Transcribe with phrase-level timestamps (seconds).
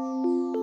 [0.00, 0.59] Música